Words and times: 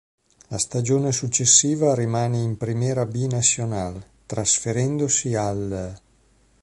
La 0.47 0.57
stagione 0.57 1.11
successiva 1.11 1.93
rimane 1.93 2.39
in 2.41 2.57
Primera 2.57 3.05
B 3.05 3.27
Nacional, 3.27 4.03
trasferendosi 4.25 5.35
all'. 5.35 5.95